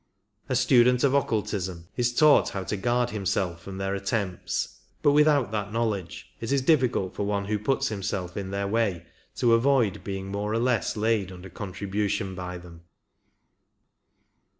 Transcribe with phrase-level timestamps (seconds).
[0.49, 5.51] A student of occultism is taught how to guard himself from their attempts, but without
[5.51, 10.03] that knowledge it is difficult for one who puts himself in their way to avoid
[10.03, 12.81] being more or less laid under contribution by them.